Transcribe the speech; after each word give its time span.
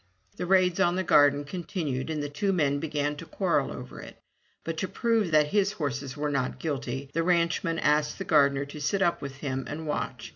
The 0.37 0.47
raids 0.47 0.79
on 0.79 0.95
the 0.95 1.03
garden 1.03 1.45
continued, 1.45 2.09
and 2.09 2.23
the 2.23 2.27
two 2.27 2.51
men 2.51 2.79
began 2.79 3.15
to 3.17 3.25
quarrel 3.27 3.71
over 3.71 4.01
it. 4.01 4.17
But 4.63 4.77
to 4.77 4.87
prove 4.87 5.29
that 5.29 5.49
his 5.49 5.73
horses 5.73 6.17
were 6.17 6.31
not 6.31 6.57
guilty 6.57 7.11
the 7.13 7.21
ranchman 7.21 7.77
asked 7.77 8.17
the 8.17 8.23
gardener 8.25 8.65
to 8.65 8.81
sit 8.81 9.03
up 9.03 9.21
with 9.21 9.35
him 9.35 9.63
and 9.69 9.85
watch. 9.85 10.29